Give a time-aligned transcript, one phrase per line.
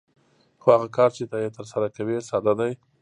[0.61, 2.71] خو هغه کار چې ته یې ترسره کوې ساده دی